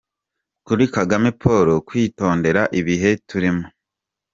Kuri 0.65 0.83
Kagame 0.95 1.29
Paul: 1.41 1.67
Kwitondera 1.87 2.61
ibihe 2.79 3.09
turimo. 3.29 3.65